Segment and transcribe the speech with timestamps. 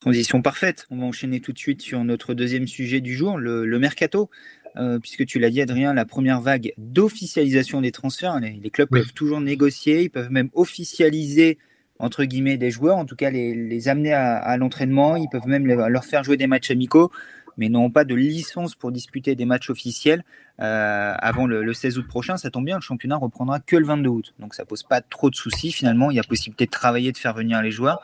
[0.00, 0.86] Transition parfaite.
[0.90, 4.30] On va enchaîner tout de suite sur notre deuxième sujet du jour, le, mercato.
[4.76, 8.40] Euh, puisque tu l'as dit, Adrien, la première vague d'officialisation des transferts.
[8.40, 11.58] Les, clubs peuvent toujours négocier, ils peuvent même officialiser
[11.98, 15.16] entre guillemets des joueurs, en tout cas les, amener à, l'entraînement.
[15.16, 17.10] Ils peuvent même leur faire jouer des matchs amicaux,
[17.58, 20.24] mais n'ont pas de licence pour disputer des matchs officiels
[20.60, 22.38] euh, avant le, le, 16 août prochain.
[22.38, 25.28] Ça tombe bien, le championnat reprendra que le 22 août, donc ça pose pas trop
[25.28, 25.72] de soucis.
[25.72, 28.00] Finalement, il y a possibilité de travailler, de faire venir les joueurs.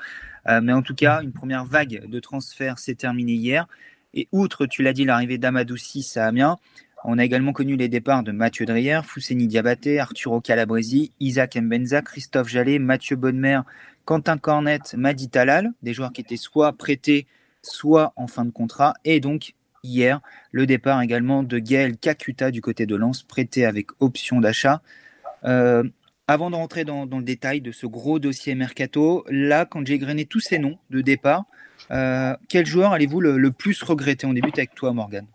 [0.49, 3.67] Euh, mais en tout cas, une première vague de transferts s'est terminée hier.
[4.15, 6.57] Et outre, tu l'as dit, l'arrivée d'Amadou 6 à Amiens,
[7.05, 12.03] on a également connu les départs de Mathieu Drier, Fousseni Diabaté, Arturo Calabresi, Isaac Mbenza,
[12.03, 13.61] Christophe Jallet, Mathieu Bonnemer,
[14.05, 17.27] Quentin Cornet, Madi Talal, des joueurs qui étaient soit prêtés,
[17.63, 18.95] soit en fin de contrat.
[19.05, 23.89] Et donc, hier, le départ également de Gaël Kakuta du côté de Lens, prêté avec
[24.01, 24.83] option d'achat.
[25.45, 25.85] Euh,
[26.29, 30.25] avant de rentrer dans, le détail de ce gros dossier mercato, là, quand j'ai grainé
[30.25, 31.45] tous ces noms de départ,
[31.91, 34.27] euh, quel joueur allez-vous le, plus regretter?
[34.27, 35.27] On débute avec toi, Morgan.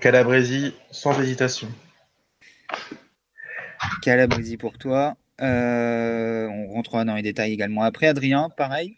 [0.00, 1.68] Calabresi, sans hésitation.
[4.02, 5.16] Calabresi pour toi.
[5.40, 8.06] Euh, on rentrera dans les détails également après.
[8.06, 8.96] Adrien, pareil?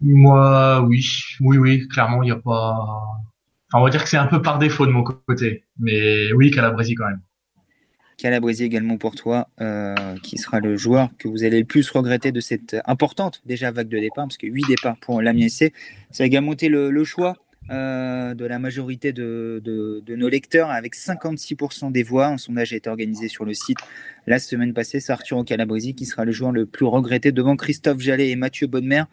[0.00, 1.04] Moi, oui.
[1.40, 2.86] Oui, oui, clairement, il n'y a pas.
[3.68, 5.64] Enfin, on va dire que c'est un peu par défaut de mon côté.
[5.80, 7.20] Mais oui, Calabresi quand même.
[8.16, 12.32] Calabresi également pour toi, euh, qui sera le joueur que vous allez le plus regretter
[12.32, 15.68] de cette importante déjà vague de départ, parce que 8 départs pour l'Amiens Ça
[16.20, 17.36] a également été le, choix
[17.70, 22.28] euh, de la majorité de, nos lecteurs, avec 56% des voix.
[22.28, 23.78] Un sondage a été organisé sur le site
[24.26, 24.98] la semaine passée.
[25.00, 28.66] C'est Arthur Calabresi qui sera le joueur le plus regretté devant Christophe Jallet et Mathieu
[28.66, 29.04] Bonnemer.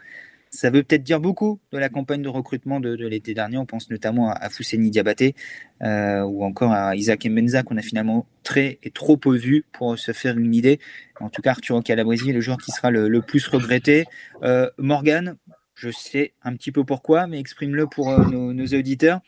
[0.54, 3.58] Ça veut peut-être dire beaucoup de la campagne de recrutement de, l'été dernier.
[3.58, 5.34] On pense notamment à, Fousseni Diabaté
[5.82, 9.98] euh, ou encore à Isaac Mbenza qu'on a finalement très et trop peu vu pour
[9.98, 10.80] se faire une idée.
[11.20, 14.06] En tout cas, Arturo Calabresi est le joueur qui sera le, plus regretté.
[14.44, 15.38] Euh, Morgan,
[15.74, 19.22] je sais un petit peu pourquoi, mais exprime-le pour euh, nos, auditeurs.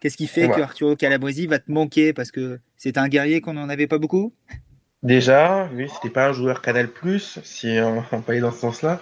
[0.00, 2.14] Qu'est-ce qui fait que Arturo Calabresi va te manquer?
[2.14, 4.32] Parce que c'est un guerrier qu'on n'en avait pas beaucoup?
[5.04, 9.00] Déjà, oui, c'était pas un joueur Canal Plus, si on, on parlait dans ce sens-là.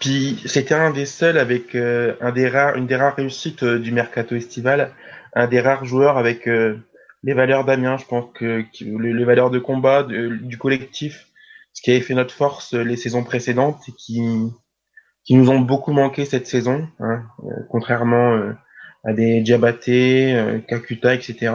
[0.00, 3.78] Puis c'était un des seuls avec euh, un des rares, une des rares réussites euh,
[3.78, 4.92] du mercato estival,
[5.34, 6.78] un des rares joueurs avec euh,
[7.22, 11.28] les valeurs d'Amiens, je pense que, les, valeurs de combat du collectif,
[11.74, 14.20] ce qui avait fait notre force les saisons précédentes et qui
[15.24, 17.22] qui nous ont beaucoup manqué cette saison, hein,
[17.70, 18.42] contrairement
[19.04, 21.52] à des Diabaté, Kakuta, etc.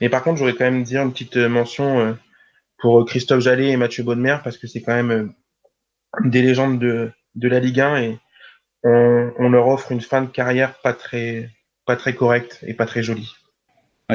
[0.00, 2.16] Mais par contre, j'aurais quand même dire une petite mention
[2.82, 7.12] pour Christophe Jallet et Mathieu Bonnemer parce que c'est quand même euh, des légendes de,
[7.36, 8.18] de la Ligue 1 et
[8.84, 11.48] on, leur offre une fin de carrière pas très,
[11.86, 13.32] pas très correcte et pas très jolie.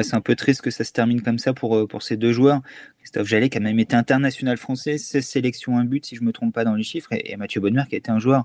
[0.02, 2.32] c'est un peu triste que ça se termine comme ça pour, euh, pour ces deux
[2.32, 2.60] joueurs.
[2.98, 6.26] Christophe Jallet qui a même été international français, 16 sélections, un but si je ne
[6.26, 8.44] me trompe pas dans les chiffres, et, Mathieu Bonnemer qui a été un joueur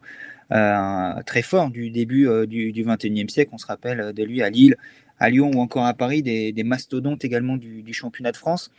[0.54, 3.52] euh, très fort du début du, du 21e siècle.
[3.54, 4.78] On se rappelle de lui à Lille,
[5.20, 8.72] à Lyon ou encore à Paris, des, mastodontes également du championnat de France.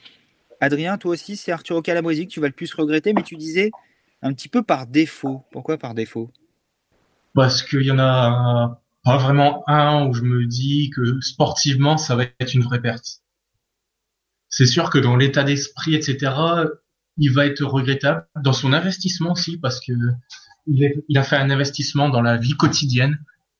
[0.64, 3.70] Adrien, toi aussi, c'est Arturo Calabresi que tu vas le plus regretter, mais tu disais
[4.22, 5.44] un petit peu par défaut.
[5.52, 6.30] Pourquoi par défaut?
[7.34, 12.16] Parce qu'il y en a pas vraiment un où je me dis que sportivement, ça
[12.16, 13.20] va être une vraie perte.
[14.48, 16.32] C'est sûr que dans l'état d'esprit, etc.,
[17.18, 18.26] il va être regrettable.
[18.42, 19.92] Dans son investissement aussi, parce que
[20.66, 23.18] il, a fait un investissement dans la vie quotidienne.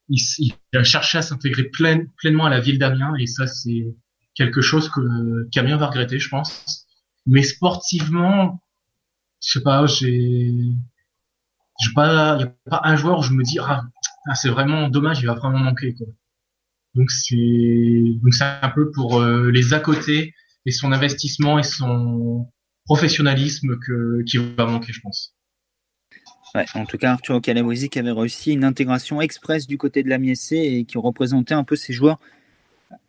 [0.09, 3.93] Il, a cherché à s'intégrer pleinement à la ville d'Amiens, et ça, c'est
[4.33, 6.84] quelque chose que qu'Amiens va regretter, je pense.
[7.25, 8.61] Mais sportivement,
[9.43, 10.53] je sais pas, j'ai,
[11.81, 13.83] j'ai pas, a pas un joueur où je me dis ah,
[14.35, 15.95] c'est vraiment dommage, il va vraiment manquer.
[16.95, 20.33] Donc c'est, donc c'est un peu pour euh, les à côté
[20.65, 22.47] et son investissement et son
[22.85, 25.35] professionnalisme que qui va manquer, je pense.
[26.53, 30.09] Ouais, en tout cas, Arthur Calabresi qui avait réussi une intégration express du côté de
[30.09, 32.19] la MSC et qui représentait un peu ces joueurs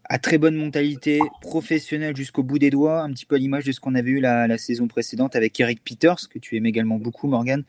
[0.08, 3.72] à très bonne mentalité, professionnelle jusqu'au bout des doigts, un petit peu à l'image de
[3.72, 7.26] ce qu'on avait eu la, saison précédente avec Eric Peters, que tu aimes également beaucoup,
[7.26, 7.64] Morgan.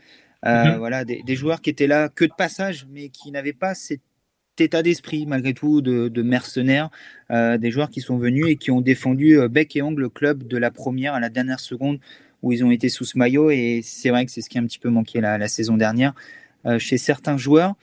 [0.45, 0.77] Euh, mhm.
[0.77, 4.01] Voilà, des, joueurs qui étaient là que de passage, mais qui n'avaient pas cet
[4.59, 6.89] état d'esprit, malgré tout, de, mercenaires.
[7.31, 10.09] Euh, des joueurs qui sont venus et qui ont défendu euh, bec et ongle le
[10.09, 11.99] club de la première à la dernière seconde
[12.43, 13.49] où ils ont été sous ce maillot.
[13.49, 15.75] Et c'est vrai que c'est ce qui a un petit peu manqué la, la saison
[15.75, 16.13] dernière
[16.79, 17.75] chez certains joueurs.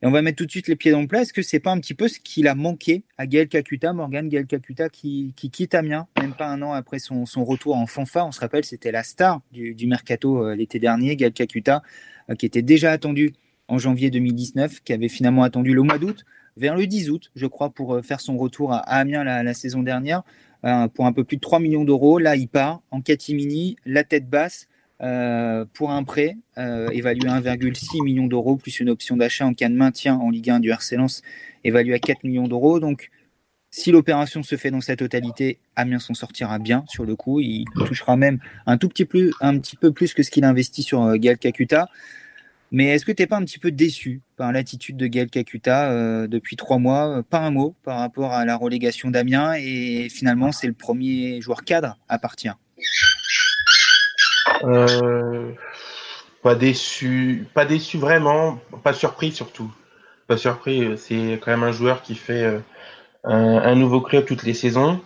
[0.00, 1.22] Et on va mettre tout de suite les pieds dans le plat.
[1.22, 4.28] Est-ce que c'est pas un petit peu ce qu'il a manqué à Gaël Kakuta, Morgan
[4.28, 8.28] Gaël Kakuta qui, qui, quitte Amiens, même pas un an après son, retour en fanfare.
[8.28, 11.82] On se rappelle, c'était la star du, mercato euh, l'été dernier, Gaël Kakuta,
[12.30, 13.32] euh, qui était déjà attendu
[13.66, 16.24] en janvier 2019, qui avait finalement attendu le mois d'août,
[16.56, 19.54] vers le 10 août, je crois, pour euh, faire son retour à, Amiens la, la,
[19.54, 20.22] saison dernière,
[20.94, 22.18] pour un peu plus de 3 millions d'euros.
[22.18, 24.68] Là, il part en catimini, la tête basse,
[24.98, 29.74] pour un prêt évalué à 1,6 million d'euros, plus une option d'achat en cas de
[29.74, 31.22] maintien en Ligue 1 du RC Lens
[31.64, 32.80] évalué à 4 millions d'euros.
[32.80, 33.10] Donc,
[33.70, 37.40] si l'opération se fait dans sa totalité, Amiens s'en sortira bien sur le coup.
[37.40, 40.82] Il touchera même un tout petit, plus, un petit peu plus que ce qu'il investit
[40.82, 41.88] sur euh, Gaël Kakuta.
[42.70, 45.90] Mais est-ce que tu n'es pas un petit peu déçu par l'attitude de Gaël Kakuta
[45.90, 47.22] euh, depuis trois mois?
[47.28, 51.64] Pas un mot par rapport à la relégation d'Amiens et finalement c'est le premier joueur
[51.64, 52.58] cadre à partir.
[54.64, 55.52] Euh,
[56.42, 59.70] pas déçu, pas déçu vraiment, pas surpris surtout.
[60.26, 62.60] Pas surpris, c'est quand même un joueur qui fait
[63.24, 65.00] un, nouveau club toutes les saisons.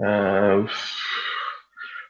[0.00, 0.64] Euh,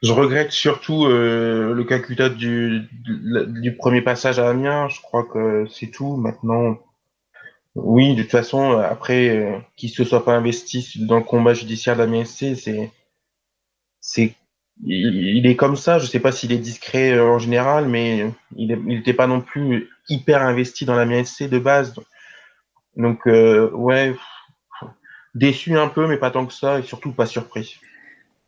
[0.03, 4.89] je regrette surtout euh, le Kakuta du, du, premier passage à Amiens.
[4.89, 6.17] Je crois que c'est tout.
[6.17, 6.79] Maintenant,
[7.75, 11.97] oui, de toute façon, après, euh, qu'il se soit pas investi dans le combat judiciaire
[11.97, 12.91] d'Amiens SC, c'est,
[14.01, 14.35] c'est,
[14.85, 15.99] il, est comme ça.
[15.99, 18.27] Je sais pas s'il est discret en général, mais
[18.57, 21.95] il n'était pas non plus hyper investi dans l'Amiens SC de base.
[22.97, 24.15] Donc, ouais,
[25.35, 27.79] déçu un peu, mais pas tant que ça, et surtout pas surpris.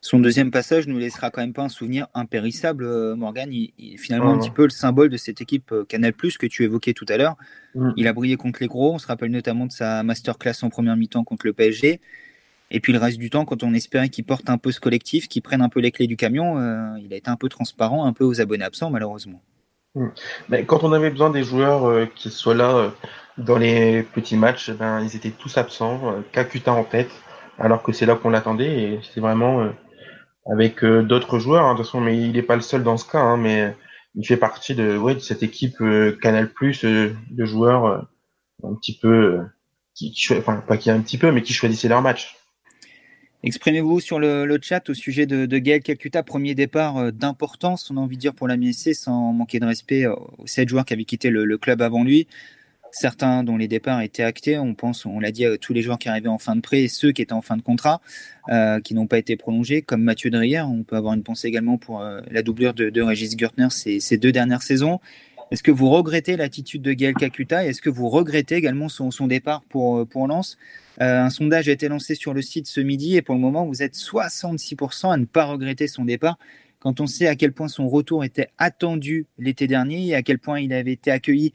[0.05, 3.51] Son deuxième passage nous laissera quand même pas un souvenir impérissable, euh, Morgan.
[3.51, 6.47] Il, est finalement un petit peu le symbole de cette équipe euh, Canal Plus que
[6.47, 7.37] tu évoquais tout à l'heure.
[7.75, 7.93] Mm.
[7.97, 8.93] Il a brillé contre les gros.
[8.93, 12.03] On se rappelle notamment de sa masterclass en première mi-temps contre le PSG.
[12.75, 15.29] Et puis le reste du temps, quand on espérait qu'il porte un peu ce collectif,
[15.29, 18.05] qu'il prenne un peu les clés du camion, euh, il a été un peu transparent,
[18.05, 19.41] un peu aux abonnés absents, malheureusement.
[19.94, 20.09] Mm.
[20.49, 22.93] Mais quand on avait besoin des joueurs qui soient là
[23.38, 27.11] dans les petits matchs, ben, ils étaient tous absents, euh, Kakuta en tête,
[27.59, 29.70] alors que c'est là qu'on l'attendait et c'est vraiment euh,
[30.47, 32.97] avec euh, d'autres joueurs, hein, de toute façon, mais il n'est pas le seul dans
[32.97, 33.77] ce cas, hein, mais
[34.15, 35.79] il fait partie de, ouais, de cette équipe
[36.23, 38.06] Canal Plus de joueurs
[38.62, 39.41] un petit peu,
[39.94, 42.37] qui, enfin pas qui un petit peu, mais qui choisissaient leur match.
[43.46, 48.00] Exprimez-vous sur le, chat au sujet de, de Gaël Kakuta, premier départ d'importance, on a
[48.00, 51.05] envie de dire pour la MSC, sans manquer de respect aux sept joueurs qui avaient
[51.05, 52.26] quitté le club avant lui
[52.94, 54.58] certains dont les départs étaient actés.
[54.58, 56.82] On pense, on l'a dit à tous les joueurs qui arrivaient en fin de prêt
[56.82, 58.00] et ceux qui étaient en fin de contrat,
[58.49, 60.61] euh, qui n'ont pas été prolongés, comme Mathieu Drier.
[60.61, 64.17] On peut avoir une pensée également pour euh, la doublure de, de Régis Gertner ces,
[64.17, 65.00] deux dernières saisons.
[65.55, 67.65] Est-ce que vous regrettez l'attitude de Gaël Kakuta?
[67.65, 70.59] Et est-ce que vous regrettez également son, départ pour, euh, Lens?
[70.99, 73.81] Un sondage a été lancé sur le site ce midi et pour le moment, vous
[73.81, 76.39] êtes 66% à ne pas regretter son départ
[76.81, 80.41] quand on sait à quel point son retour était attendu l'été dernier et à quel
[80.41, 81.53] point il avait été accueilli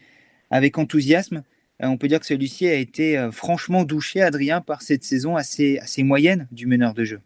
[0.50, 1.44] avec enthousiasme.
[1.84, 5.36] Euh, on peut dire que celui-ci a été euh, franchement douché, Adrien, par cette saison
[5.36, 7.19] assez moyenne du meneur de jeu.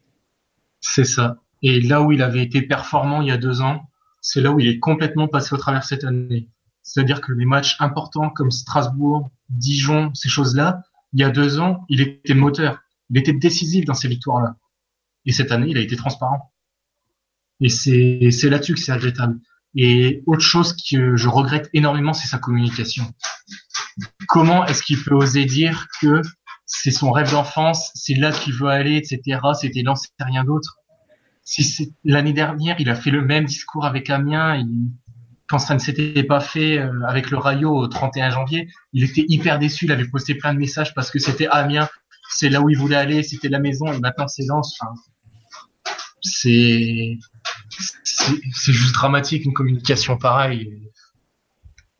[0.82, 1.38] C'est ça.
[1.62, 3.92] Et là où il avait été performant il y a deux ans,
[4.22, 6.48] c'est là où il est complètement passé au travers cette année.
[6.84, 10.84] C'est-à-dire que les matchs importants comme Strasbourg, Dijon, ces choses-là,
[11.14, 12.80] il y a deux ans, il était moteur.
[13.10, 14.58] Il était décisif dans ces victoires-là.
[15.26, 16.52] Et cette année, il a été transparent.
[17.62, 19.40] Et c'est là-dessus que c'est regrettable.
[19.76, 23.06] Et autre chose que je regrette énormément, c'est sa communication.
[24.28, 26.22] Comment est-ce qu'il peut oser dire que
[26.66, 29.40] c'est son rêve d'enfance, c'est là qu'il veut aller, etc.
[29.60, 30.78] C'était lancé rien d'autre?
[31.46, 34.66] Si l'année dernière, il a fait le même discours avec Amiens,
[35.48, 39.26] quand ça ne s'était pas fait euh, avec le Rayo au 31 janvier, il était
[39.28, 39.86] hyper déçu.
[39.86, 41.90] Il avait posté plein de messages parce que c'était Amiens,
[42.30, 44.80] c'est là où il voulait aller, c'était la maison, et maintenant c'est Lens.
[46.22, 47.18] C'est
[47.70, 50.90] c'est juste dramatique une communication pareille.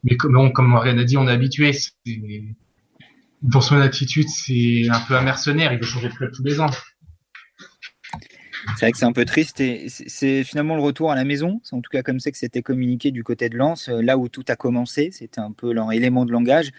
[0.04, 1.72] Mais comme, comme Marianne a dit, on est habitué.
[3.42, 5.74] Dans son attitude, c'est un peu un mercenaire.
[5.74, 6.70] Il veut changer de tous les ans.
[8.78, 11.60] C'est vrai que c'est un peu triste et c'est finalement le retour à la maison.
[11.64, 14.18] C'est en tout cas comme ça que c'était communiqué du côté de Lens, euh, là
[14.18, 15.10] où tout a commencé.
[15.12, 16.72] C'était un peu leur élément de langage.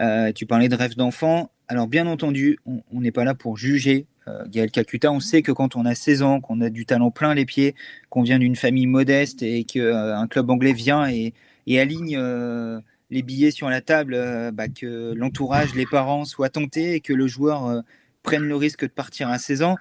[0.00, 1.50] Euh, tu parlais de rêve d'enfant.
[1.68, 5.52] Alors bien entendu, on n'est pas là pour juger euh, Gaël Kakuta, on sait que
[5.52, 7.74] quand on a 16 ans, qu'on a du talent plein les pieds,
[8.10, 11.32] qu'on vient d'une famille modeste et qu'un euh, club anglais vient et,
[11.78, 12.18] aligne
[13.10, 14.16] les billets sur la table,
[14.52, 17.82] bah, que l'entourage, les parents soient tentés et que le joueur
[18.22, 19.76] prenne le risque de partir à 16 ans.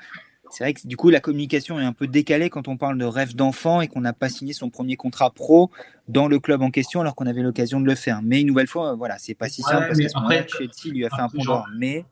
[0.56, 3.04] C'est vrai que du coup, la communication est un peu décalée quand on parle de
[3.04, 5.70] rêve d'enfant et qu'on n'a pas signé son premier contrat pro
[6.08, 8.22] dans le club en question alors qu'on avait l'occasion de le faire.
[8.24, 10.46] Mais une nouvelle fois, voilà, c'est pas si simple parce qu'à ce moment-là,
[10.86, 12.06] lui a fait un pont Mais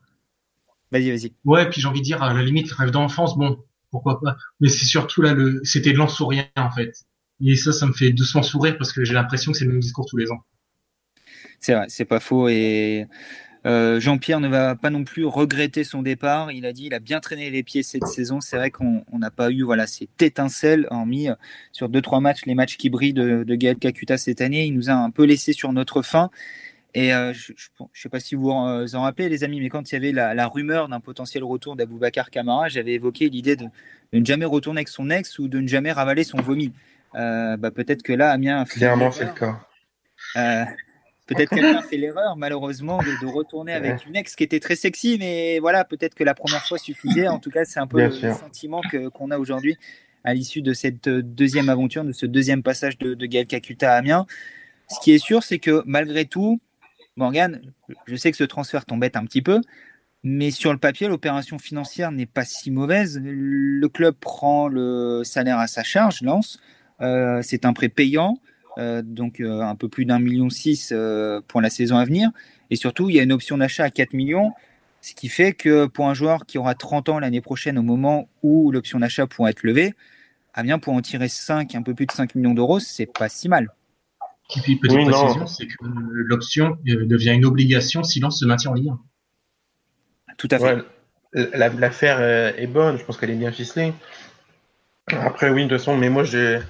[0.91, 1.31] Vas-y, vas-y.
[1.45, 4.35] Ouais, puis j'ai envie de dire, à la limite, rêve d'enfance, bon, pourquoi pas.
[4.59, 6.91] Mais c'est surtout là, le, c'était de l'ensourien, en fait.
[7.39, 9.79] Et ça, ça me fait doucement sourire parce que j'ai l'impression que c'est le même
[9.79, 10.43] discours tous les ans.
[11.62, 12.50] C'est vrai, c'est pas faux.
[12.50, 13.07] Et
[13.65, 16.51] euh, Jean-Pierre ne va pas non plus regretter son départ.
[16.51, 18.41] Il a dit, il a bien traîné les pieds cette saison.
[18.41, 21.36] C'est vrai qu'on n'a pas eu voilà cette étincelle, hormis euh,
[21.72, 24.65] sur deux trois matchs, les matchs qui brillent de, de Gaël Kakuta cette année.
[24.65, 26.29] Il nous a un peu laissé sur notre fin.
[26.96, 29.91] Et euh, je ne sais pas si vous euh, en rappelez, les amis, mais quand
[29.91, 33.65] il y avait la, rumeur d'un potentiel retour d'Aboubacar Kamara, j'avais évoqué l'idée de,
[34.12, 36.72] ne jamais retourner avec son ex ou de ne jamais ravaler son vomi.
[37.13, 38.79] bah, peut-être que là, Amiens a fait.
[38.79, 39.65] Clairement, c'est le cas.
[41.27, 45.60] Peut-être a fait l'erreur, malheureusement, de, retourner avec une ex qui était très sexy, mais
[45.60, 47.27] voilà, peut-être que la première fois suffisait.
[47.27, 48.82] En tout cas, c'est un peu le, sentiment
[49.13, 49.77] qu'on a aujourd'hui
[50.24, 53.98] à l'issue de cette deuxième aventure, de ce deuxième passage de, de Gaël Kakuta à
[53.98, 54.25] Amiens.
[54.89, 56.62] Ce qui est sûr, c'est que malgré tout,
[57.15, 57.62] Morgan,
[58.06, 59.62] je sais que ce transfert t'embête un petit peu,
[60.24, 63.20] mais sur le papier, l'opération financière n'est pas si mauvaise.
[63.22, 66.60] Le club prend le salaire à sa charge, lance.
[67.01, 70.94] Euh, c'est un prêt payant, euh, donc euh, un peu plus d'un million six
[71.48, 72.32] pour la saison à venir.
[72.70, 74.51] Et surtout, il y a une option d'achat à 4 millions,
[75.01, 78.30] ce qui fait que pour un joueur qui aura 30 ans l'année prochaine, au moment
[78.42, 79.94] où l'option d'achat pourra être levée,
[80.62, 83.50] bien pour en tirer 5, un peu plus de 5 millions d'euros, c'est pas si
[83.50, 83.70] mal.
[84.56, 88.74] Et puis, petite précision, c'est que l'option devient une obligation si l'on se maintient en
[88.75, 88.92] Ligue
[90.38, 90.77] Tout à fait.
[91.34, 93.94] L'affaire euh, est bonne, je pense qu'elle est bien ficelée.
[95.08, 96.62] Après, oui, de toute façon, mais moi, je,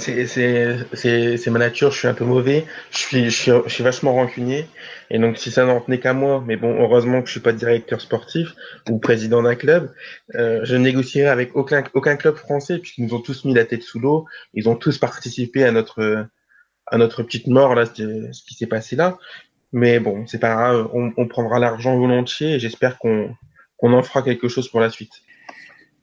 [0.00, 4.66] c'est ma nature, je suis un peu mauvais, je suis, je suis, vachement rancunier.
[5.10, 7.52] Et donc, si ça n'en tenait qu'à moi, mais bon, heureusement que je suis pas
[7.52, 8.54] directeur sportif
[8.88, 9.92] ou président d'un club,
[10.34, 13.82] euh, je négocierai avec aucun, aucun club français, puisqu'ils nous ont tous mis la tête
[13.82, 16.26] sous l'eau, ils ont tous participé à notre,
[16.86, 19.18] à notre petite mort, là, ce qui s'est passé là.
[19.72, 23.36] Mais bon, c'est pas grave, on, prendra l'argent volontiers et j'espère qu'on
[23.82, 25.12] en fera quelque chose pour la suite.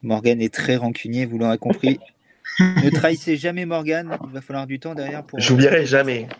[0.02, 1.98] Morgan est très rancunier, vous l'aurez compris.
[2.60, 5.38] ne trahissez jamais Morgan, il va falloir du temps derrière pour.
[5.40, 6.28] J'oublierai jamais.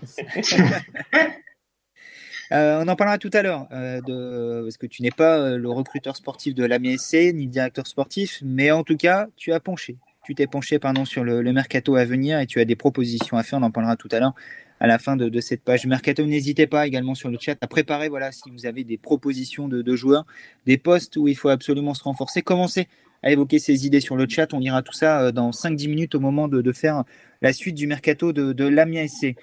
[2.53, 4.63] Euh, on en parlera tout à l'heure, euh, de...
[4.63, 8.41] parce que tu n'es pas euh, le recruteur sportif de l'AMSC, ni le directeur sportif,
[8.43, 9.99] mais en tout cas, tu as penché.
[10.25, 13.43] Tu t'es penché pardon, sur le, mercato à venir et tu as des propositions à
[13.43, 14.35] faire, on en parlera tout à l'heure
[14.81, 16.25] à la fin de, cette page mercato.
[16.25, 19.83] N'hésitez pas également sur le chat à préparer, voilà, si vous avez des propositions de,
[19.83, 20.25] de joueurs,
[20.67, 22.89] des postes où il faut absolument se renforcer, commencez
[23.23, 24.53] à évoquer ces idées sur le chat.
[24.55, 27.05] On ira tout ça euh, dans 5-10 minutes au moment de, faire
[27.43, 29.35] la suite du mercato de, l'Amiens SC.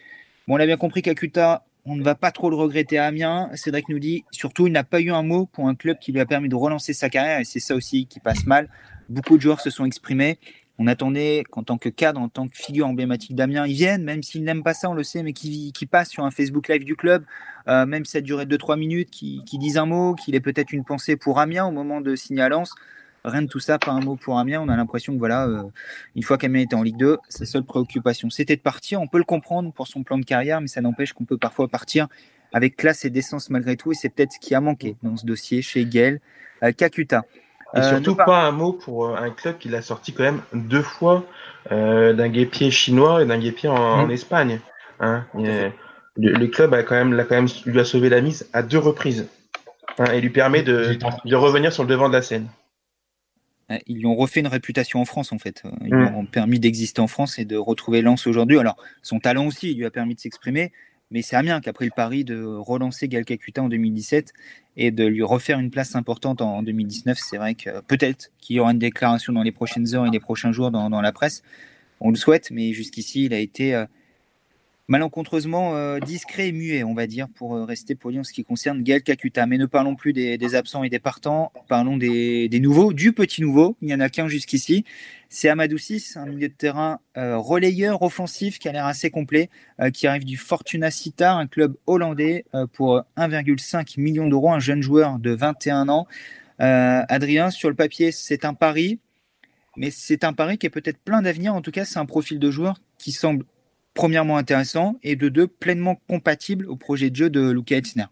[0.48, 3.50] Bon, on a bien compris qu'Akuta, on ne va pas trop le regretter à Amiens.
[3.56, 6.20] Cédric nous dit, surtout, il n'a pas eu un mot pour un club qui lui
[6.20, 8.70] a permis de relancer sa carrière et c'est ça aussi qui passe mal.
[9.10, 10.40] Beaucoup de joueurs se sont exprimés.
[10.78, 14.22] On attendait qu'en tant que cadre, en tant que figure emblématique d'Amiens, ils viennent, même
[14.24, 16.84] s'ils n'aiment pas ça, on le sait, mais qui, qui passent sur un Facebook Live
[16.84, 17.24] du club,
[17.70, 20.74] euh, même si ça durait 2-3 minutes, qui, qui disent un mot, qu'il ait peut-être
[20.74, 22.76] une pensée pour Amiens au moment de signalance
[23.26, 24.62] rien de tout ça, pas un mot pour Amiens.
[24.62, 25.64] On a l'impression que voilà, euh,
[26.16, 29.02] une fois qu'Amiens était en Ligue 2, sa seule préoccupation, c'était de partir.
[29.02, 31.68] On peut le comprendre pour son plan de carrière, mais ça n'empêche qu'on peut parfois
[31.68, 32.08] partir
[32.54, 33.92] avec classe et décence malgré tout.
[33.92, 36.20] Et c'est peut-être ce qui a manqué dans ce dossier chez Gaël
[36.64, 37.24] euh, Kakuta.
[37.74, 40.84] Et euh, surtout pas un mot pour un club qui l'a sorti quand même deux
[40.84, 41.26] fois
[41.70, 44.12] d'un guépier chinois et d'un guépier en, mmh.
[44.12, 44.60] Espagne.
[45.00, 45.26] Hein.
[46.16, 48.78] le, club a quand même, l'a quand même, lui a sauvé la mise à deux
[48.78, 49.28] reprises
[49.98, 52.48] hein, et lui permet de, de revenir sur le devant de la scène.
[53.88, 55.64] Ils lui ont refait une réputation en France, en fait.
[55.82, 56.16] Ils lui mm.
[56.16, 58.60] ont permis d'exister en France et de retrouver Lens aujourd'hui.
[58.60, 60.72] Alors, son talent aussi, il lui a permis de s'exprimer,
[61.10, 64.34] mais c'est Amiens qui a pris le pari de relancer Gal Kakuta en 2017
[64.78, 67.18] et de lui refaire une place importante en 2019.
[67.20, 70.20] C'est vrai que peut-être qu'il y aura une déclaration dans les prochaines heures et les
[70.20, 71.42] prochains jours dans, dans la presse.
[72.02, 73.86] On le souhaite, mais jusqu'ici, il a été euh,
[74.88, 78.44] malencontreusement euh, discret et muet, on va dire, pour euh, rester poli en ce qui
[78.44, 79.46] concerne Gaël Kakuta.
[79.46, 83.78] Mais ne parlons plus des, absents et des partants, parlons des, nouveaux, du petit nouveau.
[83.82, 84.86] Il n'y en a qu'un jusqu'ici.
[85.30, 89.50] C'est Amadou 6, un milieu de terrain euh, relayeur offensif qui a l'air assez complet,
[89.92, 95.20] qui arrive du Fortuna Sittard, un club hollandais, pour 1,5 million d'euros, un jeune joueur
[95.20, 96.08] de 21 ans.
[96.60, 99.00] Adrien, sur le papier, c'est un pari,
[99.76, 101.54] mais c'est un pari qui est peut-être plein d'avenir.
[101.54, 103.46] En tout cas, c'est un profil de joueur qui semble
[103.96, 108.06] premièrement intéressant et de deux pleinement compatible au projet de jeu de Luca Etzner.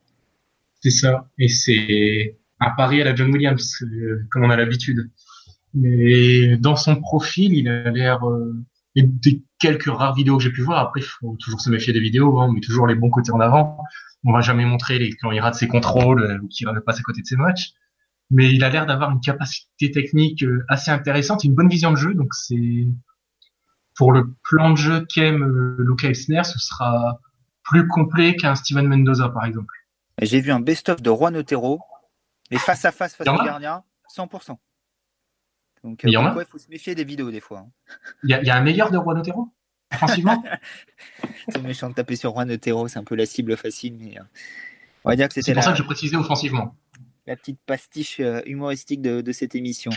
[0.82, 5.10] C'est ça, et c'est un pari à la John Williams, euh, comme on a l'habitude.
[5.76, 8.54] Mais dans son profil, il a l'air euh,
[8.96, 10.80] des quelques rares vidéos que j'ai pu voir.
[10.80, 13.40] Après, il faut toujours se méfier des vidéos, hein, mais toujours les bons côtés en
[13.40, 13.78] avant.
[14.24, 17.04] On va jamais montrer les, quand il rate ses contrôles euh, ou qu'il passe à
[17.04, 17.74] côté de ses matchs.
[18.32, 22.14] Mais il a l'air d'avoir une capacité technique assez intéressante, une bonne vision de jeu.
[22.14, 22.88] Donc c'est
[23.96, 27.20] pour le plan de jeu qu'aime euh, Luca Elsner, ce sera
[27.64, 29.74] plus complet qu'un Steven Mendoza, par exemple.
[30.22, 31.82] J'ai vu un best-of de Juan Otero,
[32.52, 33.84] et face à face, face au gardien,
[34.16, 34.58] 100%.
[35.84, 37.60] Donc, euh, il faut se méfier des vidéos des fois.
[37.60, 37.72] Hein.
[38.24, 39.50] Il, y a, un meilleur de Juan Otero
[39.94, 40.42] Offensivement
[41.50, 44.24] C'est méchant de taper sur Juan Otero, c'est un peu la cible facile, mais euh,
[45.04, 45.52] on va dire que c'était.
[45.52, 46.76] C'est pour ça que je précisais offensivement
[47.26, 49.92] la petite pastiche euh, humoristique de, cette émission.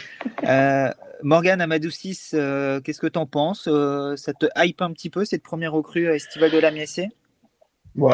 [1.17, 3.69] Euh, Morgane Amadou 6, euh, qu'est-ce que tu en penses
[4.17, 7.09] Ça te hype un petit peu cette première recrue estivale de la Miessé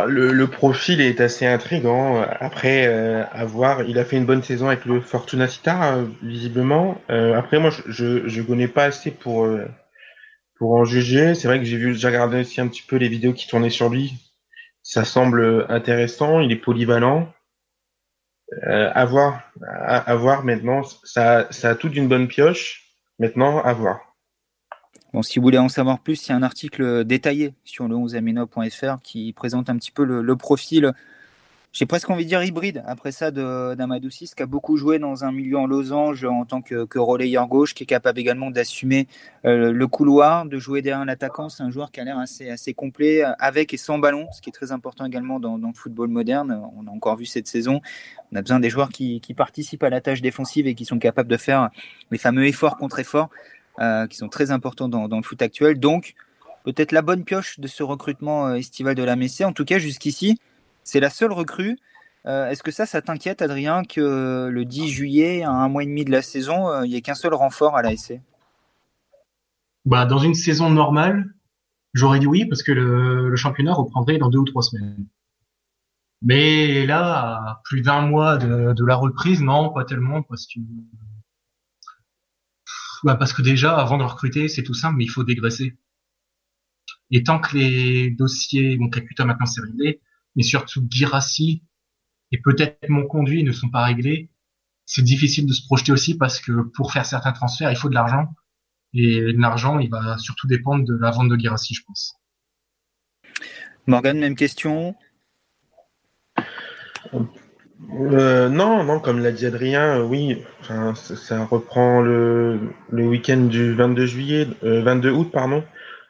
[0.07, 2.23] le, profil est assez intrigant.
[2.23, 2.87] Après,
[3.33, 7.01] avoir, il a fait une bonne saison avec le Fortuna Città, visiblement.
[7.09, 9.49] après, moi, je ne connais pas assez pour
[10.63, 11.35] pour en juger.
[11.35, 13.89] C'est vrai que j'ai vu, regardé aussi un petit peu les vidéos qui tournaient sur
[13.89, 14.15] lui.
[14.85, 16.39] Ça semble intéressant.
[16.39, 17.29] Il est polyvalent.
[18.67, 20.83] Euh, à voir, à, voir maintenant.
[21.05, 22.82] Ça a tout d'une bonne pioche.
[23.23, 24.17] Maintenant, à voir.
[25.13, 27.95] Bon, si vous voulez en savoir plus, il y a un article détaillé sur le
[27.95, 30.93] 11amino.fr qui présente un petit peu le, le profil
[31.73, 35.25] j'ai presque envie de dire hybride après ça d'Amadou 6 qui a beaucoup joué dans
[35.25, 39.09] un milieu en losange en tant que, relayeur gauche, qui est capable également d'assumer
[39.47, 41.49] euh, le couloir, de jouer derrière l'attaquant.
[41.49, 44.51] C'est un joueur qui a l'air assez, assez complet avec et sans ballon, ce qui
[44.51, 46.63] est très important également dans, le football moderne.
[46.77, 47.81] On a encore vu cette saison.
[48.33, 50.99] On a besoin des joueurs qui, qui participent à la tâche défensive et qui sont
[50.99, 51.71] capables de faire
[52.11, 53.31] les fameux efforts contre efforts
[53.81, 55.81] euh, qui sont très importants dans, dans le foot actuel.
[55.81, 56.13] Donc,
[56.65, 59.47] peut-être la bonne pioche de ce recrutement euh, estival de la Messée.
[59.47, 60.39] En tout cas, jusqu'ici,
[60.85, 61.79] c'est la seule recrue.
[62.27, 65.87] Euh, est-ce que ça, ça t'inquiète, Adrien, que le 10 juillet, à un mois et
[65.87, 68.21] demi de la saison, euh, il n'y ait qu'un seul renfort à la SC
[69.85, 71.35] bah, Dans une saison normale,
[71.95, 75.07] j'aurais dit oui, parce que le, championnat reprendrait dans deux ou trois semaines.
[76.23, 80.61] Mais là, plus d'un mois de, la reprise, non, pas tellement, parce que
[83.03, 85.77] bah parce que déjà, avant de recruter, c'est tout simple, mais il faut dégraisser.
[87.11, 90.01] Et tant que les dossiers, mon Kakuta maintenant c'est réglé,
[90.37, 91.63] mais surtout Girassi
[92.31, 94.31] et peut-être mon conduit ne sont pas réglés,
[94.87, 97.95] c'est difficile de se projeter aussi parce que pour faire certains transferts, il faut de
[97.95, 98.29] l'argent.
[98.95, 102.15] Et l'argent, il va surtout dépendre de la vente de Girassi, je pense.
[103.87, 104.95] Morgan, même question?
[107.15, 112.61] Euh, non, non, comme l'a dit Adrien, euh, oui, ça, reprend le,
[112.91, 115.65] le week-end du 22 juillet, 22 euh, août, pardon.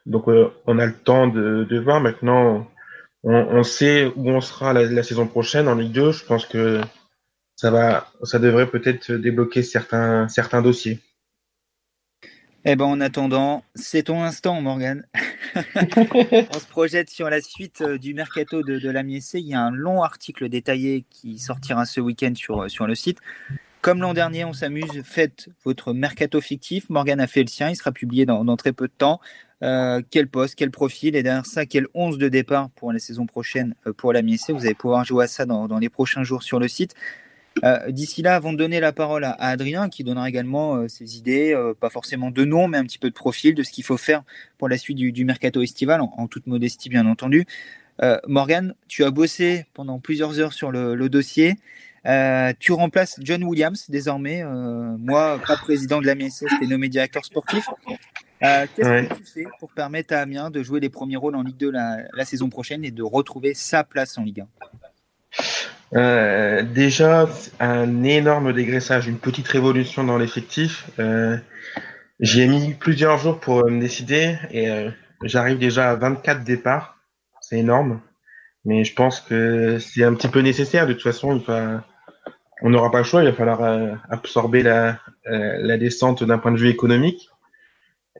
[0.05, 2.00] Donc, on a le temps de, de voir.
[2.00, 2.67] Maintenant,
[3.25, 6.12] on, sait où on sera la, saison prochaine en Ligue 2.
[6.12, 6.81] Je pense que
[7.57, 11.00] ça va, ça devrait peut-être débloquer certains, certains dossiers.
[12.64, 15.05] Eh ben, en attendant, c'est ton instant, Morgan.
[15.55, 19.73] on se projette sur la suite euh, du mercato de, de Il y a un
[19.73, 23.19] long article détaillé qui sortira ce week-end sur, sur le site.
[23.81, 26.89] Comme l'an dernier, on s'amuse, faites votre mercato fictif.
[26.89, 29.21] Morgan a fait le sien, il sera publié dans, dans très peu de temps.
[29.63, 33.27] Euh, quel poste, quel profil, et derrière ça, quel 11 de départ pour la saison
[33.27, 34.51] prochaine euh, pour la MIC.
[34.51, 36.95] Vous allez pouvoir jouer à ça dans, les prochains jours sur le site.
[37.63, 41.57] Euh, d'ici là, avant de donner la parole à, Adrien, qui donnera également ses idées,
[41.79, 44.23] pas forcément de nom, mais un petit peu de profil, de ce qu'il faut faire
[44.59, 47.47] pour la suite du, mercato estival, en, toute modestie bien entendu.
[48.27, 51.57] Morgan, tu as bossé pendant plusieurs heures sur le, dossier.
[52.59, 54.43] tu remplaces John Williams désormais.
[54.99, 57.69] moi, pas président de la MSC, j'étais nommé directeur sportif.
[58.43, 61.43] Euh, qu'est-ce que tu fais pour permettre à Amiens de jouer les premiers rôles en
[61.43, 64.45] Ligue 2 la, saison prochaine et de retrouver sa place en Ligue
[65.95, 67.28] 1 euh, Déjà,
[67.61, 70.91] un énorme dégraissage, une petite révolution dans l'effectif.
[70.99, 71.37] Euh,
[72.19, 74.89] J'ai mis plusieurs jours pour me décider et
[75.23, 76.99] j'arrive déjà à 24 départs.
[77.41, 78.00] C'est énorme.
[78.65, 80.87] Mais je pense que c'est un petit peu nécessaire.
[80.87, 81.85] De toute façon, il va,
[82.63, 83.23] on n'aura pas le choix.
[83.23, 87.31] Il va falloir absorber la, la descente d'un point de vue économique.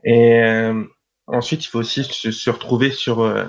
[0.03, 0.83] Et euh,
[1.27, 3.45] ensuite, il faut aussi se, retrouver sur, euh,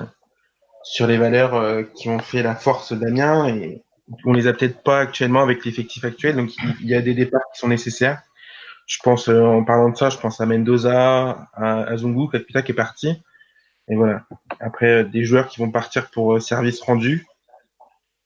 [0.82, 3.82] sur les valeurs euh, qui ont fait la force d'Amiens et
[4.24, 6.36] on les a peut-être pas actuellement avec l'effectif actuel.
[6.36, 8.22] Donc, il y a des départs qui sont nécessaires.
[8.86, 12.72] Je pense, en parlant de ça, je pense à Mendoza, à, à Zungu, Kakuta qui
[12.72, 13.22] est parti.
[13.88, 14.26] Et voilà.
[14.60, 17.26] Après, des joueurs qui vont partir pour service rendu,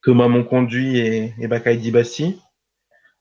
[0.03, 2.41] Thomas Monconduit et, et Bakai Dibassi.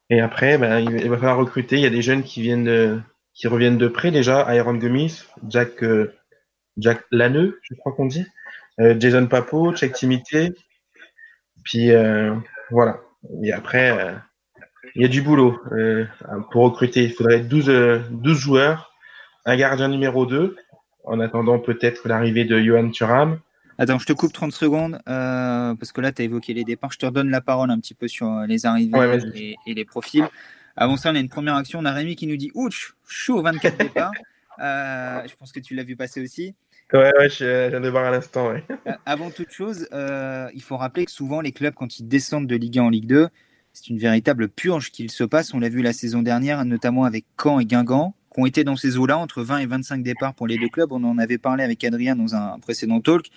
[0.10, 1.76] Et après, ben, il va falloir recruter.
[1.76, 3.00] Il y a des jeunes qui viennent de,
[3.38, 6.12] qui reviennent de près déjà, Iron Gummies, Jack, euh,
[6.78, 8.26] Jack Laneux, je crois qu'on dit,
[8.80, 10.54] euh, Jason Papo, Check Timité,
[11.63, 12.34] puis euh,
[12.71, 13.00] voilà.
[13.43, 14.15] Et après,
[14.95, 15.60] il y a du boulot
[16.52, 17.04] pour recruter.
[17.04, 18.93] Il faudrait 12, 12 joueurs,
[19.45, 20.56] un gardien numéro 2,
[21.04, 23.39] en attendant peut-être l'arrivée de Johan Thuram.
[23.80, 26.91] Attends, je te coupe 30 secondes, parce que là, tu as évoqué les départs.
[26.91, 30.28] Je te redonne la parole un petit peu sur les arrivées et, les profils.
[30.80, 31.80] Avant ça, on a une première action.
[31.80, 34.12] On a Rémi qui nous dit Ouch, chaud, 24 départs.
[34.60, 36.56] Euh, je pense que tu l'as vu passer aussi.
[36.94, 38.50] Ouais, ouais, je viens de voir à l'instant.
[38.50, 38.63] Ouais.
[38.88, 42.48] Euh, avant toute chose, euh, il faut rappeler que souvent les clubs, quand ils descendent
[42.48, 43.28] de Ligue 1 en Ligue 2,
[43.74, 45.54] c'est une véritable purge qu'il se passe.
[45.54, 48.76] On l'a vu la saison dernière, notamment avec Caen et Guingamp, qui ont été dans
[48.76, 50.92] ces eaux-là, entre 20 et 25 départs pour les deux clubs.
[50.92, 53.30] On en avait parlé avec Adrien dans un précédent talk.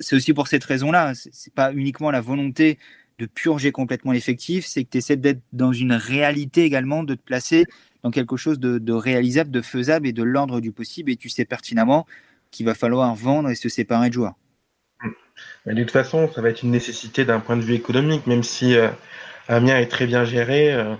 [0.00, 1.12] c'est aussi pour cette raison-là.
[1.14, 2.78] C'est pas uniquement la volonté
[3.22, 7.22] de purger complètement l'effectif, c'est que tu essaies d'être dans une réalité également, de te
[7.22, 7.66] placer
[8.02, 11.08] dans quelque chose de, réalisable, de faisable et de l'ordre du possible.
[11.12, 12.04] Et tu sais pertinemment
[12.50, 14.34] qu'il va falloir vendre et se séparer de joueurs.
[15.66, 18.74] de toute façon, ça va être une nécessité d'un point de vue économique, même si
[18.74, 18.88] euh,
[19.46, 20.74] Amiens est très bien géré.
[20.74, 20.96] Euh,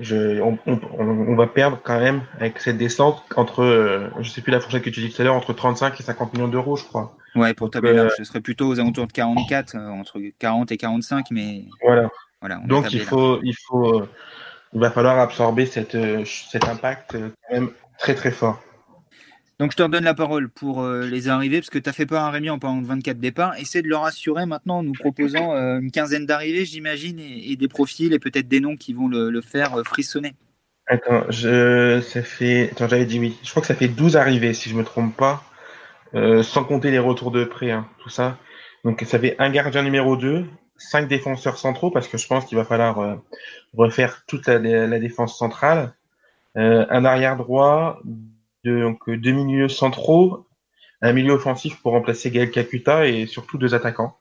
[0.00, 4.40] je, on, on, on, va perdre quand même avec cette descente entre, euh, je sais
[4.40, 6.76] plus la fourchette que tu dis tout à l'heure, entre 35 et 50 millions d'euros,
[6.76, 7.16] je crois.
[7.34, 11.26] Ouais, pour tabler ce serait plutôt aux alentours de 44, euh, entre 40 et 45,
[11.30, 11.64] mais.
[11.82, 12.08] Voilà.
[12.40, 14.02] voilà Donc il faut, il faut,
[14.72, 18.60] il va falloir absorber cette, cet impact quand même très très fort.
[19.60, 22.06] Donc je te redonne la parole pour euh, les arrivées, parce que tu as fait
[22.06, 23.54] peur à Rémi en parlant de 24 départs.
[23.58, 27.68] Essaie de le rassurer maintenant en nous proposant euh, une quinzaine d'arrivées, j'imagine, et, des
[27.68, 30.32] profils et peut-être des noms qui vont le, faire euh, frissonner.
[30.86, 33.36] Attends, je, ça fait, attends, j'avais dit oui.
[33.42, 35.44] Je crois que ça fait 12 arrivées, si je me trompe pas,
[36.42, 38.38] sans compter les retours de prêt, hein, tout ça.
[38.84, 40.46] Donc ça fait un gardien numéro 2,
[40.78, 43.18] cinq défenseurs centraux, parce que je pense qu'il va falloir
[43.76, 45.92] refaire toute la défense centrale,
[46.54, 48.00] un arrière droit,
[48.64, 50.46] donc, euh, deux milieux centraux,
[51.00, 54.18] un milieu offensif pour remplacer Gaël Kakuta et surtout deux attaquants.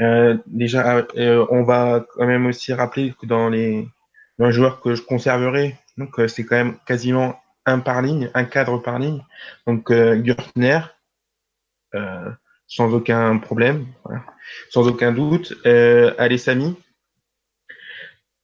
[0.00, 3.88] Euh, déjà, euh, on va quand même aussi rappeler que dans les,
[4.38, 9.00] joueurs que je conserverai, donc c'est quand même quasiment un par ligne, un cadre par
[9.00, 9.24] ligne.
[9.66, 10.80] Donc Gürtner,
[12.68, 13.86] sans aucun problème,
[14.70, 15.54] sans aucun doute.
[15.64, 16.76] Alessami,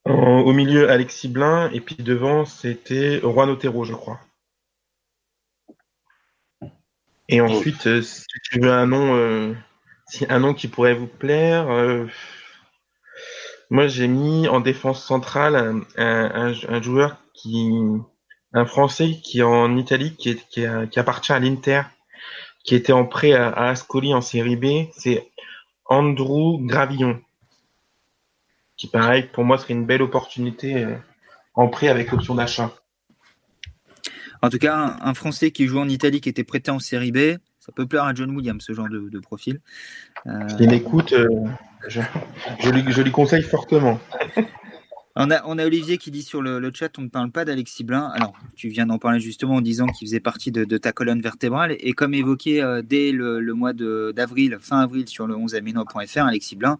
[0.03, 4.19] au milieu Alexis Blin, et puis devant c'était Juan Otero, je crois.
[7.27, 9.53] Et ensuite, euh, si tu veux un nom, euh,
[10.07, 12.05] si un nom qui pourrait vous plaire, euh,
[13.71, 17.71] moi j'ai mis en défense centrale un, un, un, joueur qui,
[18.53, 21.81] un Français qui est en Italie, qui, est, qui, qui appartient à l'Inter,
[22.63, 25.27] qui était en prêt à, à Ascoli en série B, c'est
[25.85, 27.19] Andrew Gravillon,
[28.77, 30.85] qui pareil pour moi serait une belle opportunité
[31.55, 32.71] en prêt avec option d'achat.
[34.41, 37.37] En tout cas, un, Français qui joue en Italie, qui était prêté en série B,
[37.59, 39.59] ça peut plaire à John Williams, ce genre de, profil.
[40.27, 40.47] Euh...
[40.59, 41.27] Il écoute, euh,
[41.87, 42.01] je,
[43.01, 43.99] lui, conseille fortement.
[45.15, 47.85] On a, on a, Olivier qui dit sur le, chat on ne parle pas d'Alexis
[47.85, 48.11] Blin.
[48.13, 51.75] Alors, tu viens d'en parler justement en disant qu'il faisait partie de, ta colonne vertébrale.
[51.79, 56.55] Et comme évoqué euh, dès le, mois d'avril, fin avril, sur le 11 aminois.fr, Alexis
[56.55, 56.77] Blin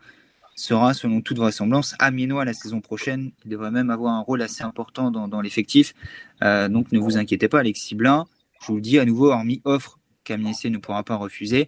[0.56, 3.32] sera, selon toute vraisemblance, amiénois la saison prochaine.
[3.44, 5.94] Il devrait même avoir un rôle assez important dans, l'effectif.
[6.41, 8.26] Euh, donc ne vous inquiétez pas, Alexis Blin,
[8.62, 11.68] je vous le dis à nouveau, hormis offre qu'Amiessé ne pourra pas refuser,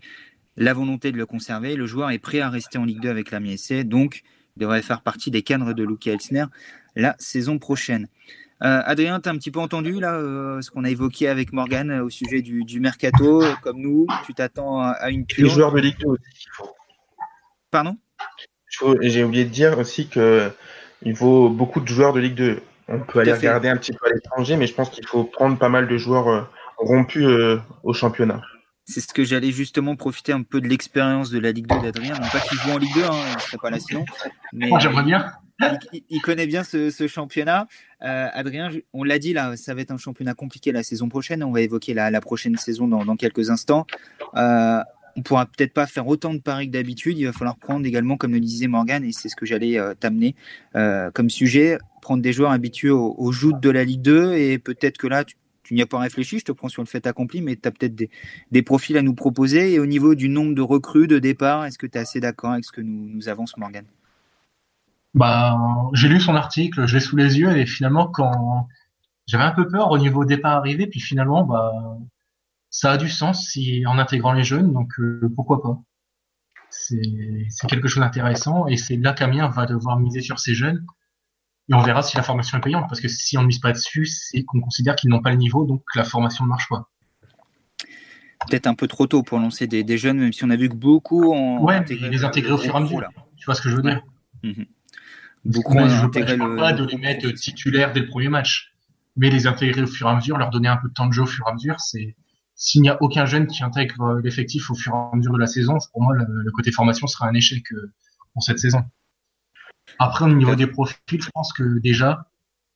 [0.56, 3.30] la volonté de le conserver, le joueur est prêt à rester en Ligue 2 avec
[3.30, 4.24] l'Amiessé, donc
[4.56, 6.46] il devrait faire partie des cadres de Luke Elsner
[6.96, 8.08] la saison prochaine.
[8.64, 11.54] Euh, Adrien, tu as un petit peu entendu là euh, ce qu'on a évoqué avec
[11.54, 15.48] Morgan au sujet du, mercato, comme nous, tu t'attends à, une pure.
[15.48, 16.48] Les joueurs de Ligue 2 aussi.
[17.70, 17.98] Pardon?
[19.02, 20.52] J'ai oublié de dire aussi que
[21.04, 22.62] il faut beaucoup de joueurs de Ligue 2.
[22.90, 25.58] On peut aller regarder un petit peu à l'étranger, mais je pense qu'il faut prendre
[25.58, 26.42] pas mal de joueurs euh,
[26.78, 28.42] rompus euh, au championnat.
[28.86, 32.14] C'est ce que j'allais justement profiter un peu de l'expérience de la Ligue 2 d'Adrien.
[32.14, 34.06] Non pas qu'il joue en Ligue 2, hein, il ne serait pas là sinon.
[34.54, 35.34] Mais J'aimerais bien.
[35.92, 37.68] Il, connaît bien ce, championnat.
[38.04, 41.44] Euh, Adrien, on l'a dit là, ça va être un championnat compliqué la saison prochaine.
[41.44, 43.86] On va évoquer la, prochaine saison dans, dans quelques instants
[45.18, 47.18] on pourra peut-être pas faire autant de paris que d'habitude.
[47.18, 49.96] Il va falloir prendre également, comme le disait Morgan, et c'est ce que j'allais euh,
[49.96, 50.36] t'amener
[50.76, 54.98] euh, comme sujet, prendre des joueurs habitués aux, joutes de la Ligue 2 et peut-être
[54.98, 57.56] que là, tu, n'y as pas réfléchi, je te prends sur le fait accompli, mais
[57.56, 59.74] tu as peut-être des, profils à nous proposer.
[59.74, 62.52] Et au niveau du nombre de recrues, de départ, est-ce que tu es assez d'accord
[62.52, 63.86] avec ce que nous, nous avance Morgan
[65.16, 65.58] bah,
[65.94, 68.68] J'ai lu son article, je l'ai sous les yeux, et finalement, quand
[69.26, 71.74] j'avais un peu peur au niveau départ arrivé, puis finalement, bah,
[72.70, 75.82] ça a du sens si, en intégrant les jeunes, donc euh, pourquoi pas.
[76.70, 77.00] C'est
[77.68, 80.86] quelque chose d'intéressant et c'est là qu'Amiens va devoir miser sur ces jeunes
[81.70, 83.72] et on verra si la formation est payante parce que si on ne mise pas
[83.72, 86.90] dessus, c'est qu'on considère qu'ils n'ont pas le niveau donc la formation ne marche pas.
[88.50, 90.76] Peut-être un peu trop tôt pour lancer des, jeunes, même si on a vu que
[90.76, 93.10] beaucoup ont ouais, les intégrer au fur et à mesure.
[93.36, 94.02] Tu vois ce que je veux dire?
[94.44, 94.66] Mhm.
[95.46, 96.56] Beaucoup ont intégré le.
[96.56, 98.74] Pas de les mettre titulaires dès le premier match,
[99.16, 101.14] mais les intégrer au fur et à mesure, leur donner un peu de temps de
[101.14, 102.16] jeu au fur et à mesure, c'est
[102.58, 105.38] s'il n'y a aucun jeune qui intègre euh, l'effectif au fur et à mesure de
[105.38, 107.94] la saison, pour moi, le, côté formation sera un échec euh,
[108.34, 108.84] pour cette saison.
[110.00, 112.30] Après, au niveau des profils, je pense que déjà,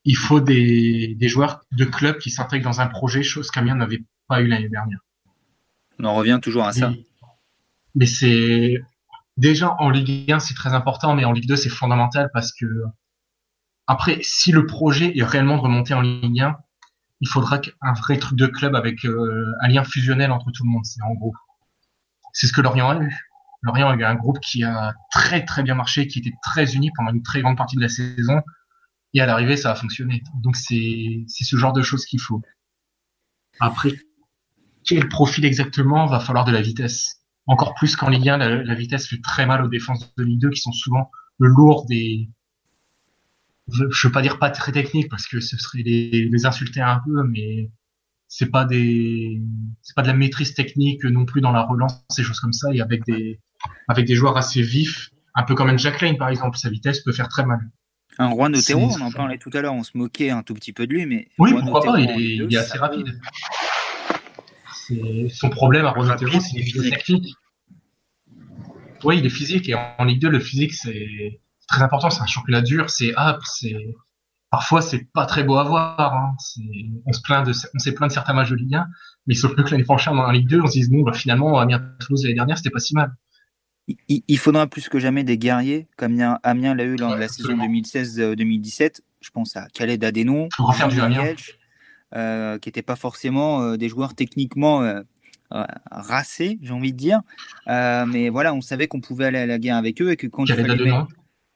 [0.06, 4.04] il faut des, des joueurs de club qui s'intègrent dans un projet, chose qu'Amiens n'avait
[4.28, 5.00] pas eu l'année dernière.
[6.00, 6.94] On en revient toujours à ça.
[7.96, 8.82] Mais, c'est
[9.38, 12.65] déjà en Ligue 1, c'est très important, mais en Ligue 2, c'est fondamental parce que
[13.88, 16.58] après, si le projet est réellement de remonter en Ligue 1,
[17.21, 20.69] il faudra un vrai truc de club avec euh, un lien fusionnel entre tout le
[20.69, 20.86] monde.
[20.86, 21.34] C'est en gros.
[22.34, 23.15] C'est ce que Lorient a eu.
[23.62, 26.89] Lorient a eu un groupe qui a très très bien marché, qui était très uni
[26.95, 28.41] pendant une très grande partie de la saison.
[29.13, 30.23] Et à l'arrivée, ça a fonctionné.
[30.41, 32.41] Donc c'est ce genre de choses qu'il faut.
[33.60, 33.91] Après,
[34.84, 37.17] quel profil exactement Va falloir de la vitesse?
[37.45, 40.49] Encore plus qu'en Ligue 1, la, vitesse fait très mal aux défenses de Ligue 2
[40.51, 42.29] qui sont souvent le lourd des
[43.73, 46.81] je, ne veux pas dire pas très technique parce que ce serait les, les insulter
[46.81, 47.69] un peu, mais
[48.27, 49.41] c'est pas des,
[49.81, 52.69] c'est pas de la maîtrise technique non plus dans la relance, ces choses comme ça,
[52.73, 53.39] et avec des,
[53.89, 57.01] avec des joueurs assez vifs, un peu comme un Jack Lane par exemple, sa vitesse
[57.01, 57.60] peut faire très mal.
[58.17, 60.73] Un roi Notero, on en parlait tout à l'heure, on se moquait un tout petit
[60.73, 61.27] peu de lui, mais.
[61.39, 63.19] Oui, pourquoi pas, il est, il est assez rapide.
[65.29, 67.36] Son problème à Roi Notero, c'est les techniques.
[69.03, 71.40] Oui, il est physique, et en Ligue 2, le physique, c'est
[71.71, 73.75] très important, c'est un championnat dur, c'est âpre, c'est.
[74.49, 76.13] Parfois, c'est pas très beau à voir.
[76.13, 76.36] Hein.
[77.05, 78.86] On se plaint de, on s'est plaint de certains matchs de Ligue 1,
[79.27, 81.81] mais sauf que l'année prochaine, en Ligue 2, on se dit, bon, bah, finalement, Amiens
[81.99, 83.15] Toulouse l'année dernière, c'était pas si mal
[84.07, 87.57] il, faudra plus que jamais des guerriers, comme Amiens l'a eu lors de la saison
[87.57, 89.01] 2016-2017.
[89.21, 90.49] Je pense à Khaled Adenon,
[92.13, 95.01] euh, qui n'étaient pas forcément euh, des joueurs techniquement euh,
[95.91, 97.21] racés, j'ai envie de dire.
[97.67, 100.45] mais voilà, on savait qu'on pouvait aller à la guerre avec eux et que quand,
[100.45, 101.07] il fallait, mettre,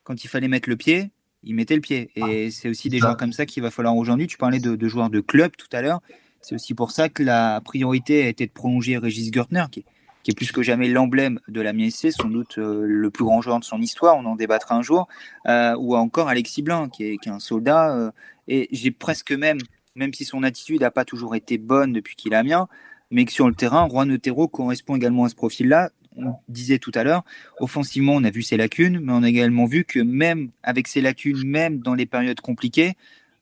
[0.05, 1.11] quand il fallait mettre le pied,
[1.43, 2.11] ils mettaient le pied.
[2.15, 2.51] Et ah.
[2.51, 4.27] c'est aussi des joueurs comme ça qu'il va falloir aujourd'hui.
[4.27, 6.01] Tu parlais de, de, joueurs de club tout à l'heure.
[6.41, 9.83] C'est aussi pour ça que la priorité a été de prolonger Régis Gertner, qui,
[10.25, 13.41] qui est plus que jamais l'emblème de la MSC, sans doute euh, le plus grand
[13.41, 15.07] joueur de son histoire, on en débattra un jour,
[15.47, 17.95] euh, ou encore Alexis Blanc, qui est, un soldat.
[17.95, 18.11] Euh,
[18.47, 19.59] et j'ai presque même,
[19.95, 22.67] même si son attitude n'a pas toujours été bonne depuis qu'il a Amiens,
[23.11, 25.91] mais que sur le terrain, Juan Otero correspond également à ce profil-là.
[26.17, 27.23] On disait tout à l'heure,
[27.59, 31.01] offensivement, on a vu ses lacunes, mais on a également vu que même avec ses
[31.01, 32.93] lacunes, même dans les périodes compliquées,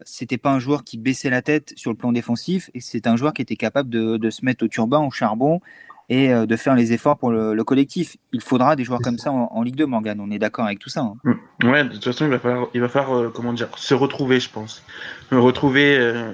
[0.05, 3.15] c'était pas un joueur qui baissait la tête sur le plan défensif, et c'est un
[3.15, 5.61] joueur qui était capable de, de se mettre au turban, au charbon,
[6.09, 8.17] et euh, de faire les efforts pour le, collectif.
[8.31, 10.19] Il faudra des joueurs comme ça en, Ligue 2, Morgan.
[10.19, 11.01] On est d'accord avec tout ça.
[11.01, 11.15] Hein.
[11.23, 11.69] Mm.
[11.69, 14.39] Ouais, de toute façon, il va falloir, il va falloir euh, comment dire, se retrouver,
[14.39, 14.83] je pense.
[15.31, 16.33] Retrouver euh,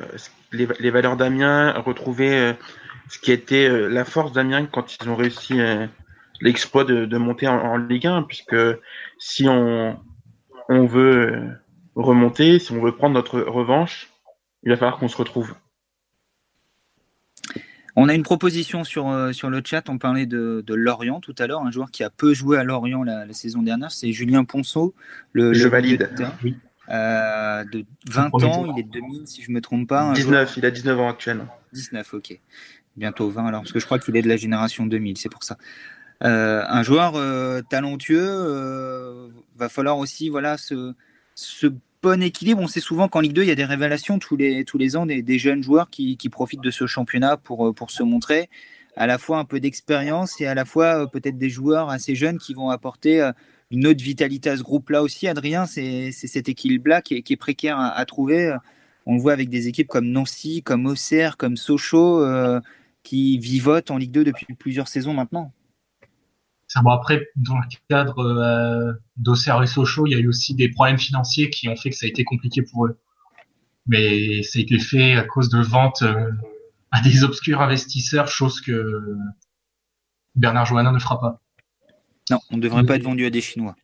[0.52, 2.54] les, valeurs d'Amiens, retrouver
[3.10, 5.60] ce qui été la force d'Amiens quand ils ont réussi
[6.42, 8.56] l'exploit de, monter en, Ligue 1, puisque
[9.18, 10.00] si on,
[10.70, 11.50] on veut
[11.96, 14.10] remonter, si on veut prendre notre revanche,
[14.64, 15.56] il va falloir qu'on se retrouve.
[17.96, 19.90] On a une proposition sur, euh, sur le chat.
[19.90, 23.04] On parlait de, Lorient tout à l'heure, un joueur qui a peu joué à Lorient
[23.04, 24.96] la, saison dernière, c'est Julien Ponceau.
[25.34, 26.10] Le, Je valide.
[26.90, 30.14] Euh, de 20 ans, il est de 2000 si je ne me trompe pas.
[30.14, 31.48] 19, il a 19 ans actuellement.
[31.74, 32.40] 19, ok.
[32.96, 35.44] Bientôt 20 alors, parce que je crois qu'il est de la génération 2000, c'est pour
[35.44, 35.58] ça.
[36.24, 37.14] Euh, un joueur
[37.70, 40.94] talentueux, va falloir aussi voilà, se,
[41.36, 41.68] se
[42.02, 42.62] bon équilibre.
[42.62, 44.96] On sait souvent qu'en Ligue 2, il y a des révélations tous les, tous les
[44.96, 48.50] ans des, jeunes joueurs qui, profitent de ce championnat pour, euh, pour se montrer
[48.96, 52.16] à la fois un peu d'expérience et à la fois euh, peut-être des joueurs assez
[52.16, 53.32] jeunes qui vont apporter euh,
[53.72, 55.28] une autre vitalité à ce groupe-là aussi.
[55.28, 58.56] Adrien, c'est cet équilibre-là qui, est précaire à, trouver.
[59.06, 62.26] On le voit avec des équipes comme Nancy, comme Auxerre, comme Sochaux,
[63.04, 65.52] qui vivotent en Ligue 2 depuis plusieurs saisons maintenant.
[66.76, 70.70] Bon, après, dans le cadre euh, d'Auxerre et Sochaux, il y a eu aussi des
[70.70, 73.00] problèmes financiers qui ont fait que ça a été compliqué pour eux.
[73.88, 76.32] Mais ça a été fait à cause de ventes euh,
[76.92, 79.18] à des obscurs investisseurs, chose que
[80.36, 81.42] Bernard Johannin ne fera pas.
[82.30, 83.76] Non, on ne devrait pas être vendu à des Chinois.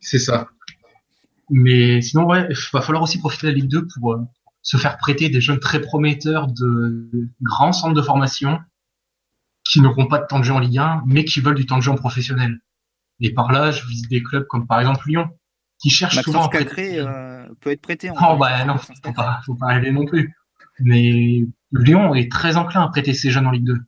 [0.00, 0.48] C'est ça.
[1.50, 4.20] Mais sinon, ouais, il va falloir aussi profiter de la Ligue 2 pour euh,
[4.62, 7.08] se faire prêter des jeunes très prometteurs de
[7.42, 8.58] grands centres de formation
[9.72, 11.78] qui n'auront pas de temps de jeu en Ligue 1, mais qui veulent du temps
[11.78, 12.60] de jeu en professionnel.
[13.20, 15.30] Et par là, je vise des clubs comme par exemple Lyon,
[15.78, 16.98] qui cherchent souvent à prêter.
[16.98, 18.10] Euh, peut être prêté.
[18.10, 20.36] En oh, bah, non, faut pas, faut pas rêver non plus.
[20.80, 23.78] Mais Lyon est très enclin à prêter ses jeunes en Ligue 2.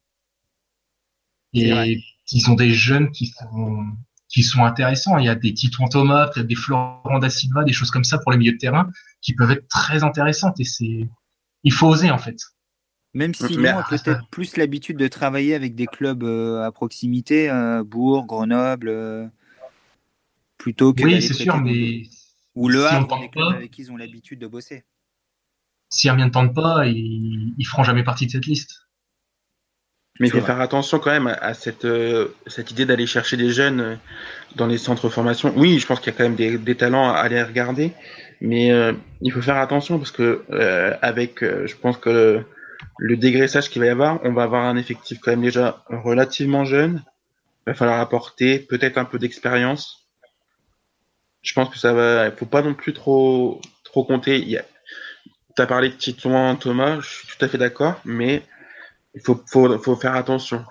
[1.53, 3.85] Et ils ont des jeunes qui sont,
[4.29, 5.19] qui sont intéressants.
[5.19, 8.17] Il y a des Titouan Thomas, peut-être des Florent da Silva, des choses comme ça
[8.19, 8.89] pour les milieux de terrain
[9.21, 10.59] qui peuvent être très intéressantes.
[10.61, 11.11] Et c'est,
[11.63, 12.39] il faut oser en fait.
[13.15, 17.49] Même si Lyon a peut-être plus l'habitude de travailler avec des clubs euh, à proximité,
[17.49, 19.27] euh, Bourg, Grenoble, euh,
[20.59, 21.05] plutôt que.
[21.05, 22.03] Oui, c'est sûr, mais.
[22.57, 24.85] Ou le Havre, des clubs avec qui ils ont l'habitude de bosser.
[25.91, 28.83] Si Amiens ne tente pas, ils ne feront jamais partie de cette liste.
[30.21, 31.87] Mais il faut faire attention quand même à cette,
[32.47, 33.99] cette idée d'aller chercher des jeunes
[34.55, 35.53] dans les centres de formation.
[35.57, 37.93] Oui, je pense qu'il y a quand même des, des talents à aller regarder,
[38.41, 38.71] mais
[39.21, 40.45] il faut faire attention parce que
[41.03, 42.45] avec, je pense que
[42.99, 46.65] le dégraissage qu'il va y avoir, on va avoir un effectif quand même déjà relativement
[46.65, 47.03] jeune.
[47.67, 50.09] Il va falloir apporter peut-être un peu d'expérience.
[51.43, 52.27] Je pense que ça va.
[52.27, 54.45] Il faut pas non plus trop trop compter.
[55.57, 58.43] Tu as parlé de Titouan Thomas, je suis tout à fait d'accord, mais
[59.15, 60.65] il faut, faut, faut, faire attention.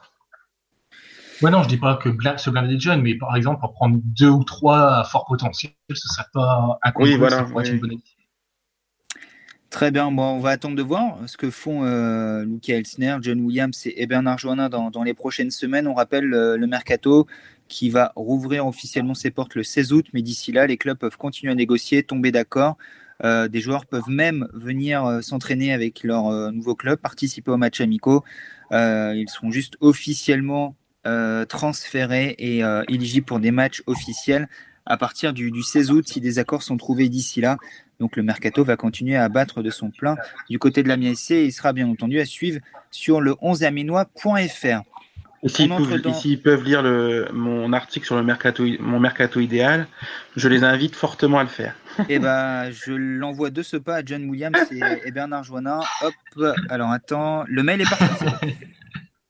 [1.41, 3.97] Ouais, non, je dis pas que se blinder de jeunes, mais par exemple, pour prendre
[4.03, 7.69] deux ou trois à fort potentiel, ce serait pas un oui, voilà, oui.
[7.69, 7.99] une bonne
[9.73, 13.41] Très bien, bon, on va attendre de voir ce que font euh, Luca Elsner, John
[13.41, 15.87] Williams et Bernard Joannin dans, les prochaines semaines.
[15.87, 17.25] On rappelle euh, le mercato
[17.69, 21.17] qui va rouvrir officiellement ses portes le 16 août, mais d'ici là, les clubs peuvent
[21.17, 22.77] continuer à négocier, tomber d'accord
[23.23, 28.21] des joueurs peuvent même venir s'entraîner avec leur nouveau club, participer aux matchs amicaux.
[28.71, 30.75] ils seront juste officiellement
[31.47, 34.49] transférés et éligibles pour des matchs officiels
[34.85, 37.57] à partir du, 16 août si des accords sont trouvés d'ici là.
[38.03, 40.17] Donc le mercato va continuer à battre de son plein
[40.49, 42.59] du côté de la SC et il sera bien entendu à suivre
[42.91, 44.81] sur le 11aminois.fr.
[45.41, 49.87] Et s'ils peuvent, lire le, mon article sur le mercato, mon mercato idéal,
[50.35, 51.75] je les invite fortement à le faire.
[51.97, 54.57] Et eh ben, je l'envoie de ce pas à John Williams
[55.05, 55.79] et, Bernard Joannin.
[56.01, 56.13] Hop,
[56.67, 58.25] alors attends, le mail est parti.